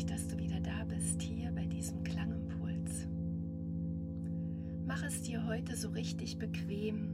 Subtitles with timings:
[0.00, 3.06] Ich freue mich, dass du wieder da bist, hier bei diesem Klangimpuls.
[4.86, 7.10] Mach es dir heute so richtig bequem.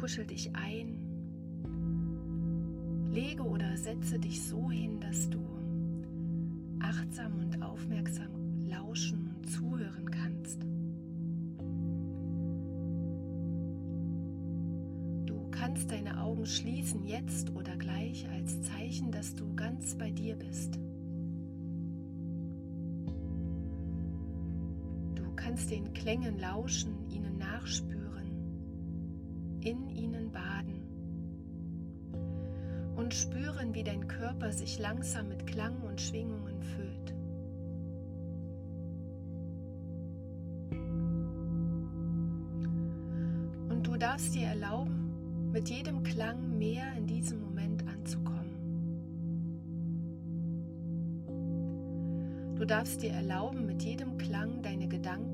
[0.00, 0.98] Kuschel dich ein.
[3.12, 5.38] Lege oder setze dich so hin, dass du
[6.80, 10.60] achtsam und aufmerksam lauschen und zuhören kannst.
[15.26, 20.34] Du kannst deine Augen schließen jetzt oder gleich als Zeichen, dass du ganz bei dir
[20.34, 20.80] bist.
[25.62, 28.26] Kannst den Klängen lauschen, ihnen nachspüren,
[29.60, 30.82] in ihnen baden
[32.96, 37.14] und spüren, wie dein Körper sich langsam mit Klang und Schwingungen füllt.
[43.70, 48.32] Und du darfst dir erlauben, mit jedem Klang mehr in diesem Moment anzukommen.
[52.56, 55.31] Du darfst dir erlauben, mit jedem Klang deine Gedanken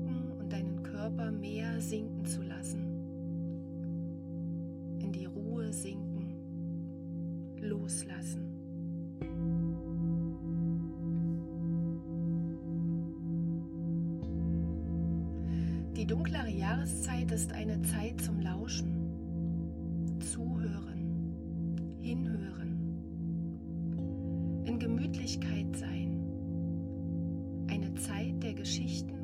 [0.99, 2.83] Körper mehr sinken zu lassen.
[4.99, 6.33] In die Ruhe sinken,
[7.61, 8.41] loslassen.
[15.95, 21.31] Die dunklere Jahreszeit ist eine Zeit zum Lauschen, Zuhören,
[22.01, 22.77] Hinhören,
[24.65, 26.19] in Gemütlichkeit sein,
[27.69, 29.18] eine Zeit der Geschichten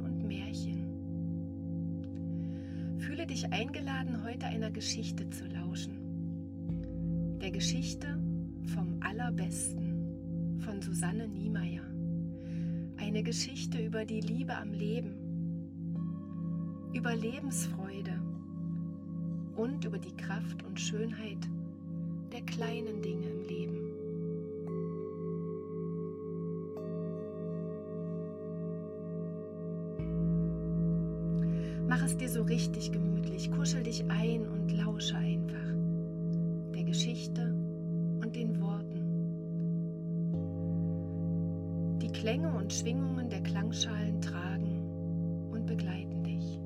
[3.36, 7.38] dich eingeladen, heute einer Geschichte zu lauschen.
[7.42, 8.18] Der Geschichte
[8.74, 11.84] vom Allerbesten von Susanne Niemeyer.
[12.96, 15.16] Eine Geschichte über die Liebe am Leben
[16.94, 18.22] über Lebensfreude
[19.58, 21.50] und über die Kraft und Schönheit
[22.32, 23.65] der kleinen Dinge im Leben.
[31.96, 35.56] Mach es dir so richtig gemütlich, kuschel dich ein und lausche einfach
[36.74, 37.54] der Geschichte
[38.22, 39.00] und den Worten.
[42.02, 44.82] Die Klänge und Schwingungen der Klangschalen tragen
[45.54, 46.60] und begleiten dich.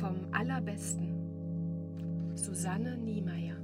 [0.00, 1.10] Vom Allerbesten,
[2.34, 3.56] Susanne Niemeyer.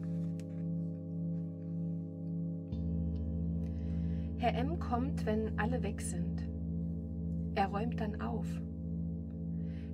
[4.37, 6.47] Herr M kommt, wenn alle weg sind.
[7.56, 8.47] Er räumt dann auf.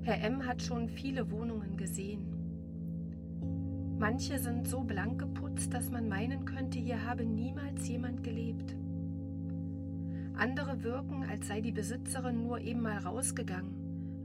[0.02, 2.26] Herr M hat schon viele Wohnungen gesehen.
[4.00, 8.74] Manche sind so blank geputzt, dass man meinen könnte, hier habe niemals jemand gelebt.
[10.36, 13.70] Andere wirken, als sei die Besitzerin nur eben mal rausgegangen,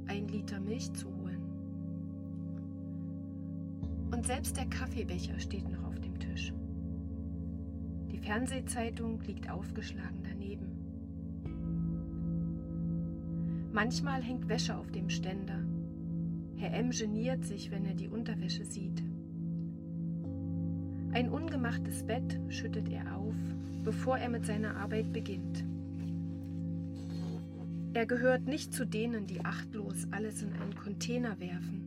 [0.08, 1.44] ein Liter Milch zu holen.
[4.12, 6.54] Und selbst der Kaffeebecher steht noch auf dem Tisch.
[8.12, 10.67] Die Fernsehzeitung liegt aufgeschlagen daneben.
[13.78, 15.60] Manchmal hängt Wäsche auf dem Ständer.
[16.56, 19.04] Herr M geniert sich, wenn er die Unterwäsche sieht.
[21.12, 23.36] Ein ungemachtes Bett schüttet er auf,
[23.84, 25.64] bevor er mit seiner Arbeit beginnt.
[27.94, 31.84] Er gehört nicht zu denen, die achtlos alles in einen Container werfen.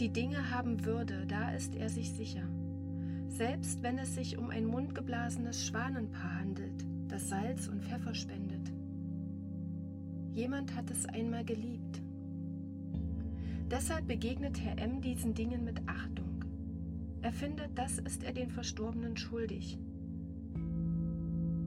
[0.00, 2.48] Die Dinge haben Würde, da ist er sich sicher.
[3.28, 8.51] Selbst wenn es sich um ein mundgeblasenes Schwanenpaar handelt, das Salz und Pfeffer spendet.
[10.34, 12.00] Jemand hat es einmal geliebt.
[13.70, 16.44] Deshalb begegnet Herr M diesen Dingen mit Achtung.
[17.20, 19.78] Er findet, das ist er den Verstorbenen schuldig.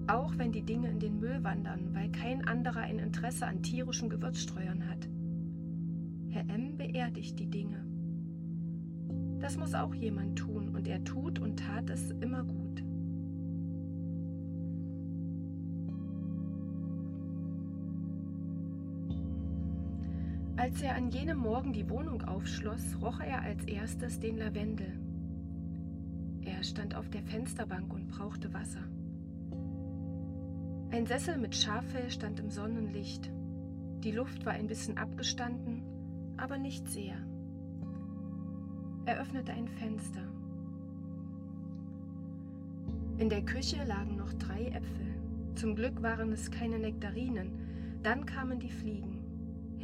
[0.07, 4.09] Auch wenn die Dinge in den Müll wandern, weil kein anderer ein Interesse an tierischen
[4.09, 5.07] Gewürzstreuern hat.
[6.29, 7.85] Herr M beerdigt die Dinge.
[9.39, 12.64] Das muss auch jemand tun und er tut und tat es immer gut.
[20.65, 25.00] Als er an jenem Morgen die Wohnung aufschloss, roch er als erstes den Lavendel.
[26.41, 28.81] Er stand auf der Fensterbank und brauchte Wasser.
[30.89, 33.29] Ein Sessel mit Schaffell stand im Sonnenlicht.
[34.03, 35.83] Die Luft war ein bisschen abgestanden,
[36.35, 37.17] aber nicht sehr.
[39.06, 40.23] Er öffnete ein Fenster.
[43.19, 45.13] In der Küche lagen noch drei Äpfel.
[45.53, 47.51] Zum Glück waren es keine Nektarinen.
[48.01, 49.14] Dann kamen die Fliegen.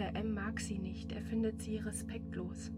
[0.02, 2.72] Herr M mag sie nicht, er findet sie respektlos.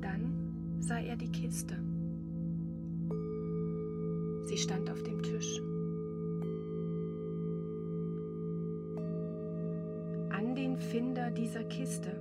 [0.00, 1.74] Dann sah er die Kiste.
[4.44, 5.60] Sie stand auf dem Tisch.
[10.30, 12.12] An den Finder dieser Kiste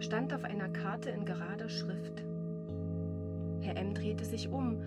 [0.00, 2.24] stand auf einer Karte in gerader Schrift
[3.60, 3.94] Herr M.
[3.94, 4.78] drehte sich um,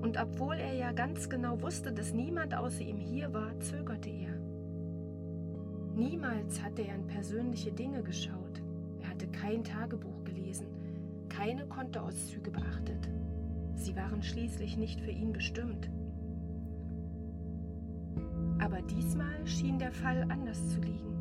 [0.00, 4.41] und obwohl er ja ganz genau wusste, dass niemand außer ihm hier war, zögerte er.
[6.02, 8.60] Niemals hatte er in persönliche Dinge geschaut.
[9.00, 10.66] Er hatte kein Tagebuch gelesen,
[11.28, 13.08] keine Kontoauszüge beachtet.
[13.76, 15.88] Sie waren schließlich nicht für ihn bestimmt.
[18.58, 21.12] Aber diesmal schien der Fall anders zu liegen.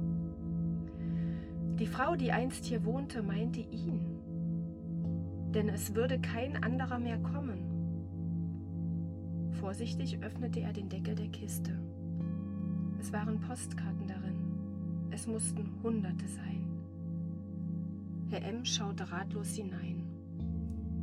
[1.80, 4.00] Die Frau, die einst hier wohnte, meinte ihn,
[5.54, 7.60] denn es würde kein anderer mehr kommen.
[9.60, 11.78] Vorsichtig öffnete er den Deckel der Kiste.
[13.00, 14.21] Es waren Postkarten darin.
[15.22, 16.66] Es mussten Hunderte sein.
[18.32, 18.66] Herr M.
[18.66, 20.04] schaute ratlos hinein.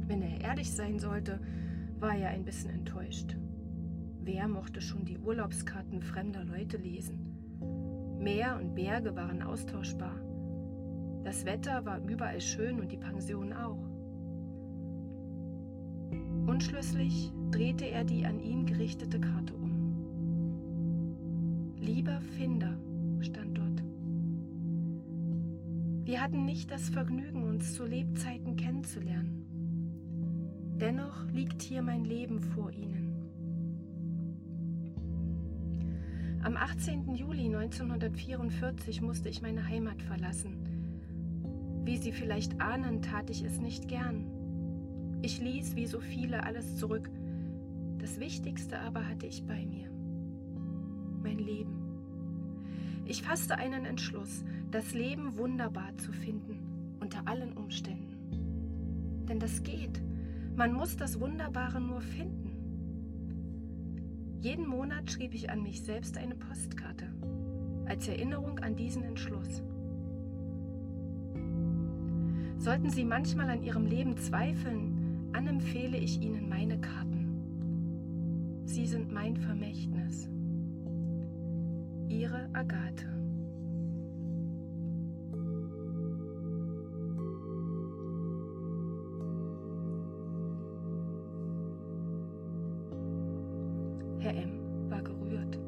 [0.09, 1.38] Wenn er ehrlich sein sollte,
[2.00, 3.37] war er ein bisschen enttäuscht.
[4.25, 8.19] Wer mochte schon die Urlaubskarten fremder Leute lesen?
[8.19, 10.17] Meer und Berge waren austauschbar.
[11.23, 13.88] Das Wetter war überall schön und die Pension auch.
[16.49, 19.94] Unschlüssig drehte er die an ihn gerichtete Karte um.
[21.79, 22.76] Lieber Finder
[26.08, 29.44] Wir hatten nicht das Vergnügen, uns zu Lebzeiten kennenzulernen.
[30.81, 33.12] Dennoch liegt hier mein Leben vor Ihnen.
[36.43, 37.14] Am 18.
[37.14, 41.82] Juli 1944 musste ich meine Heimat verlassen.
[41.84, 45.19] Wie Sie vielleicht ahnen, tat ich es nicht gern.
[45.20, 47.10] Ich ließ wie so viele alles zurück.
[47.99, 49.90] Das Wichtigste aber hatte ich bei mir.
[51.22, 51.68] Mein Leben.
[53.08, 56.58] Ich fasste einen Entschluss, das Leben wunderbar zu finden,
[57.00, 59.25] unter allen Umständen.
[59.26, 60.02] Denn das geht.
[60.56, 62.50] Man muss das Wunderbare nur finden.
[64.43, 67.06] Jeden Monat schrieb ich an mich selbst eine Postkarte,
[67.87, 69.62] als Erinnerung an diesen Entschluss.
[72.58, 78.62] Sollten Sie manchmal an Ihrem Leben zweifeln, anempfehle ich Ihnen meine Karten.
[78.66, 80.28] Sie sind mein Vermächtnis.
[82.19, 83.06] Ihre Agathe.
[94.19, 94.91] Herr M.
[94.91, 95.59] war gerührt.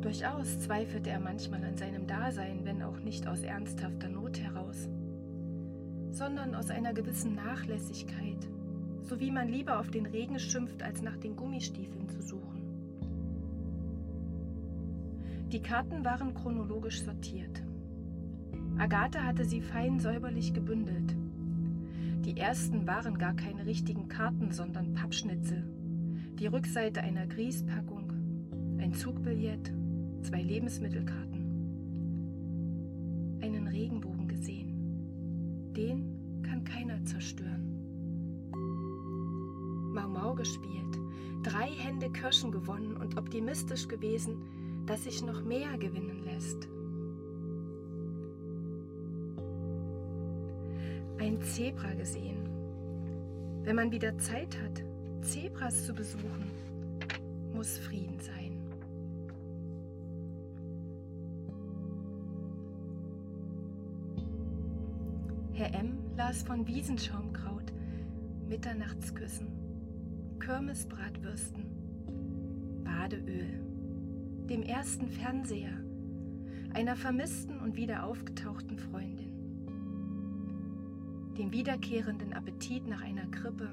[0.00, 4.88] Durchaus zweifelte er manchmal an seinem Dasein, wenn auch nicht aus ernsthafter Not heraus
[6.12, 8.46] sondern aus einer gewissen Nachlässigkeit,
[9.02, 12.51] so wie man lieber auf den Regen schimpft, als nach den Gummistiefeln zu suchen.
[15.52, 17.62] Die Karten waren chronologisch sortiert.
[18.78, 21.14] Agathe hatte sie fein säuberlich gebündelt.
[22.24, 25.62] Die ersten waren gar keine richtigen Karten, sondern Pappschnitzel.
[26.38, 28.14] Die Rückseite einer Grießpackung,
[28.78, 29.74] ein Zugbillett,
[30.22, 31.42] zwei Lebensmittelkarten.
[33.42, 35.72] Einen Regenbogen gesehen.
[35.76, 37.68] Den kann keiner zerstören.
[39.92, 40.98] Mau Mau gespielt,
[41.42, 44.38] drei Hände Kirschen gewonnen und optimistisch gewesen,
[44.86, 46.68] dass sich noch mehr gewinnen lässt.
[51.18, 52.48] Ein Zebra gesehen.
[53.62, 54.82] Wenn man wieder Zeit hat,
[55.22, 56.50] Zebras zu besuchen,
[57.52, 58.58] muss Frieden sein.
[65.52, 65.98] Herr M.
[66.16, 67.72] las von Wiesenschaumkraut,
[68.48, 69.46] Mitternachtsküssen,
[70.40, 71.66] Kirmesbratwürsten,
[72.82, 73.71] Badeöl,
[74.52, 75.82] dem ersten Fernseher,
[76.74, 79.32] einer vermissten und wieder aufgetauchten Freundin,
[81.38, 83.70] dem wiederkehrenden Appetit nach einer Krippe,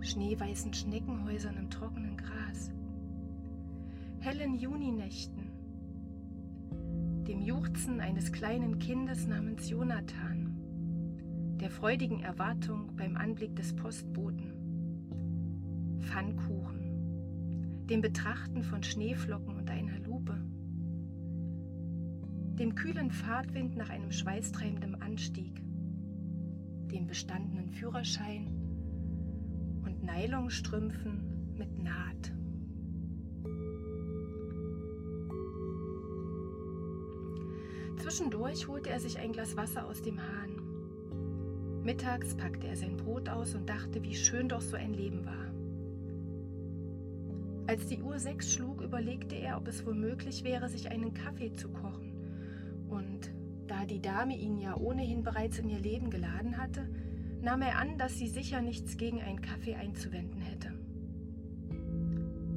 [0.00, 2.72] schneeweißen Schneckenhäusern im trockenen Gras,
[4.18, 5.52] hellen Juninächten,
[7.28, 10.56] dem Juchzen eines kleinen Kindes namens Jonathan,
[11.60, 14.54] der freudigen Erwartung beim Anblick des Postboten,
[16.00, 16.81] Pfannkuchen,
[17.90, 20.36] dem Betrachten von Schneeflocken unter einer Lupe,
[22.58, 25.62] dem kühlen Fahrtwind nach einem schweißtreibenden Anstieg,
[26.92, 28.46] dem bestandenen Führerschein
[29.84, 32.32] und Nylonstrümpfen mit Naht.
[37.98, 40.60] Zwischendurch holte er sich ein Glas Wasser aus dem Hahn.
[41.82, 45.41] Mittags packte er sein Brot aus und dachte, wie schön doch so ein Leben war.
[47.66, 51.52] Als die Uhr sechs schlug, überlegte er, ob es wohl möglich wäre, sich einen Kaffee
[51.52, 52.12] zu kochen.
[52.88, 53.30] Und
[53.66, 56.88] da die Dame ihn ja ohnehin bereits in ihr Leben geladen hatte,
[57.40, 60.72] nahm er an, dass sie sicher nichts gegen einen Kaffee einzuwenden hätte.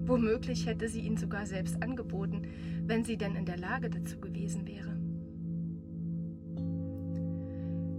[0.08, 2.44] Womöglich hätte sie ihn sogar selbst angeboten,
[2.86, 4.96] wenn sie denn in der Lage dazu gewesen wäre.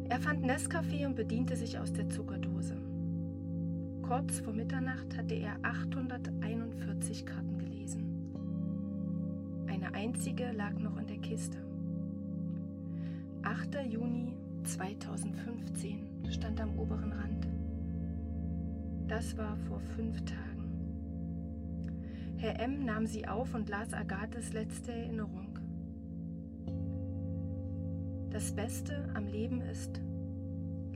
[0.08, 2.45] Er fand Nescafé und bediente sich aus der Zuckerdose.
[4.06, 8.04] Kurz vor Mitternacht hatte er 841 Karten gelesen.
[9.66, 11.58] Eine einzige lag noch in der Kiste.
[13.42, 13.84] 8.
[13.90, 17.48] Juni 2015 stand am oberen Rand.
[19.08, 20.70] Das war vor fünf Tagen.
[22.36, 22.84] Herr M.
[22.84, 25.58] nahm sie auf und las Agathes letzte Erinnerung.
[28.30, 30.00] Das Beste am Leben ist,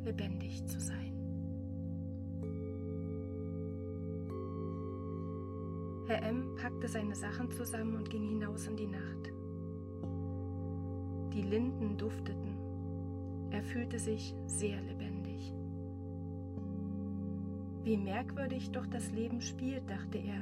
[0.05, 1.10] lebendig zu sein.
[6.11, 6.57] Herr M.
[6.57, 9.33] packte seine Sachen zusammen und ging hinaus in die Nacht.
[11.33, 12.57] Die Linden dufteten.
[13.52, 15.55] Er fühlte sich sehr lebendig.
[17.85, 20.40] Wie merkwürdig doch das Leben spielt, dachte er,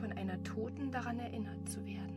[0.00, 2.15] von einer Toten daran erinnert zu werden.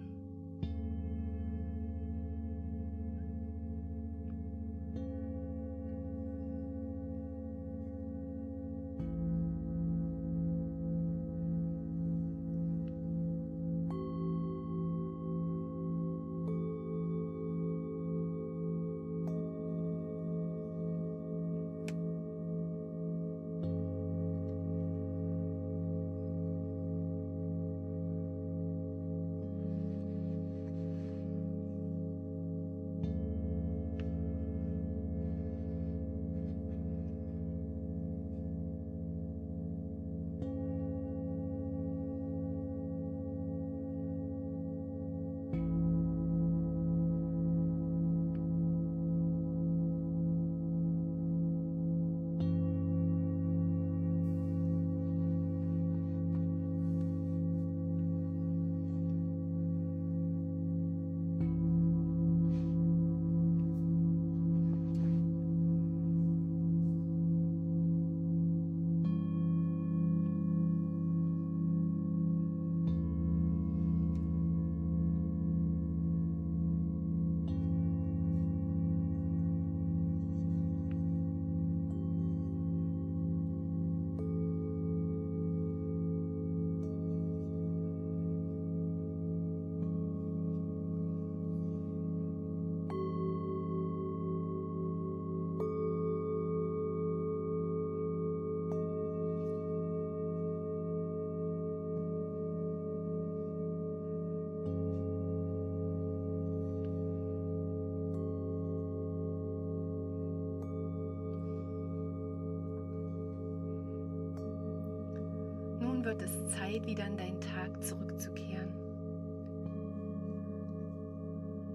[116.49, 118.69] Zeit, wieder in deinen Tag zurückzukehren.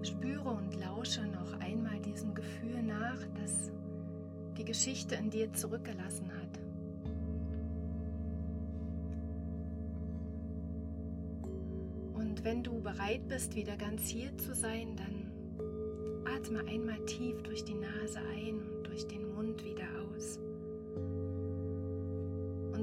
[0.03, 3.71] Spüre und lausche noch einmal diesem Gefühl nach, das
[4.57, 6.59] die Geschichte in dir zurückgelassen hat.
[12.13, 15.31] Und wenn du bereit bist, wieder ganz hier zu sein, dann
[16.25, 20.39] atme einmal tief durch die Nase ein und durch den Mund wieder aus.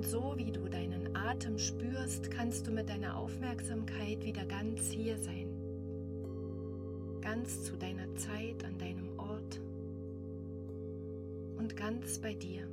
[0.02, 5.16] Und so wie du deinen Atem spürst, kannst du mit deiner Aufmerksamkeit wieder ganz hier
[5.16, 5.46] sein.
[7.20, 9.60] Ganz zu deiner Zeit, an deinem Ort
[11.56, 12.66] und ganz bei dir.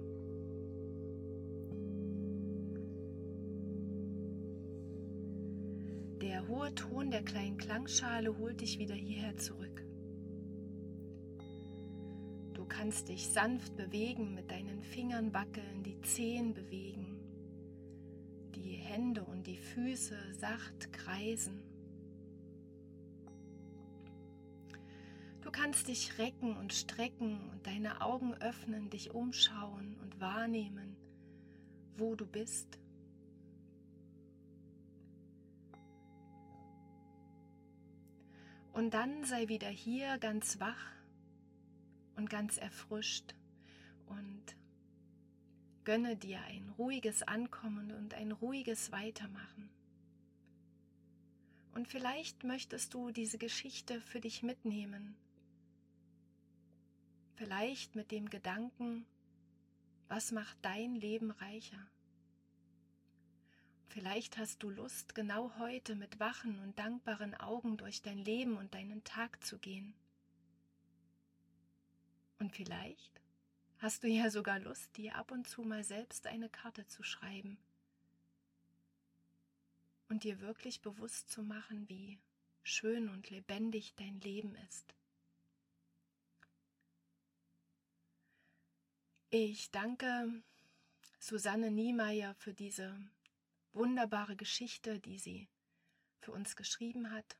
[6.23, 9.83] Der hohe Ton der kleinen Klangschale holt dich wieder hierher zurück.
[12.55, 16.98] Du kannst dich sanft bewegen, mit deinen Fingern wackeln, die Zehen bewegen
[19.73, 21.63] Füße sacht kreisen.
[25.41, 30.95] Du kannst dich recken und strecken und deine Augen öffnen, dich umschauen und wahrnehmen,
[31.97, 32.79] wo du bist.
[38.73, 40.91] Und dann sei wieder hier ganz wach
[42.15, 43.35] und ganz erfrischt
[44.07, 44.58] und
[45.89, 49.71] Gönne dir ein ruhiges Ankommen und ein ruhiges Weitermachen.
[51.73, 55.15] Und vielleicht möchtest du diese Geschichte für dich mitnehmen.
[57.37, 59.03] Vielleicht mit dem Gedanken,
[60.09, 61.83] was macht dein Leben reicher?
[63.87, 68.75] Vielleicht hast du Lust, genau heute mit wachen und dankbaren Augen durch dein Leben und
[68.75, 69.95] deinen Tag zu gehen.
[72.37, 73.18] Und vielleicht
[73.79, 77.57] hast du ja sogar Lust, dir ab und zu mal selbst eine Karte zu schreiben
[80.09, 82.19] und dir wirklich bewusst zu machen, wie
[82.63, 84.93] schön und lebendig dein Leben ist.
[89.29, 90.43] Ich danke
[91.19, 92.99] Susanne Niemeyer für diese
[93.73, 95.47] wunderbare Geschichte, die sie
[96.19, 97.37] für uns geschrieben hat.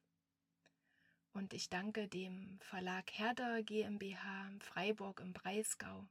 [1.34, 6.08] Und ich danke dem Verlag Herder GmbH Freiburg im Breisgau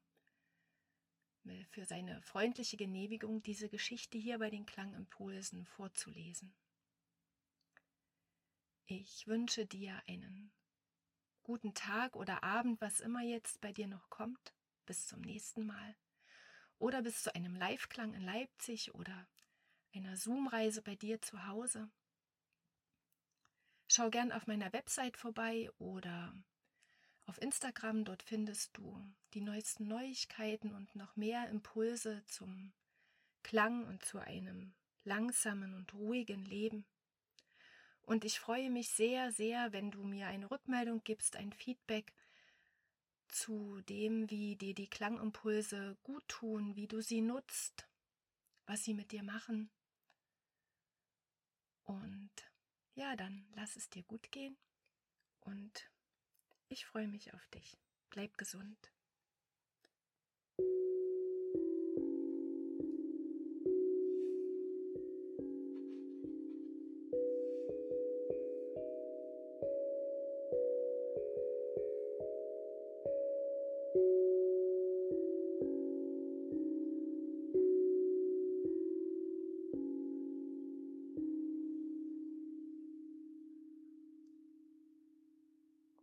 [1.71, 6.55] für seine freundliche Genehmigung, diese Geschichte hier bei den Klangimpulsen vorzulesen.
[8.87, 10.51] Ich wünsche dir einen
[11.43, 14.55] guten Tag oder Abend, was immer jetzt bei dir noch kommt.
[14.87, 15.97] Bis zum nächsten Mal.
[16.79, 19.29] Oder bis zu einem Live-Klang in Leipzig oder
[19.95, 21.91] einer Zoom-Reise bei dir zu Hause.
[23.89, 26.35] Schau gern auf meiner Website vorbei oder
[27.29, 28.05] auf Instagram.
[28.05, 29.01] Dort findest du
[29.35, 32.73] die neuesten Neuigkeiten und noch mehr Impulse zum
[33.43, 36.87] Klang und zu einem langsamen und ruhigen Leben.
[38.03, 42.15] Und ich freue mich sehr, sehr, wenn du mir eine Rückmeldung gibst, ein Feedback
[43.29, 47.87] zu dem, wie dir die Klangimpulse gut tun, wie du sie nutzt,
[48.67, 49.71] was sie mit dir machen.
[51.85, 52.31] Und
[52.95, 54.57] ja, dann lass es dir gut gehen
[55.41, 55.91] und
[56.69, 57.77] ich freue mich auf dich.
[58.11, 58.93] Bleib gesund.